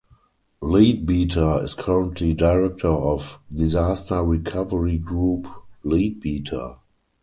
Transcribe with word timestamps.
Leadbeater 0.63 1.63
is 1.63 1.75
currently 1.75 2.33
director 2.33 2.87
of 2.89 3.37
"Disaster 3.51 4.23
Recovery 4.23 4.97
Group 4.97 5.47
Leadbeater". 5.83 6.77